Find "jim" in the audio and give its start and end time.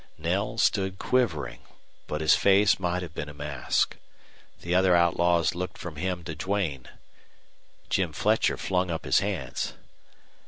7.87-8.11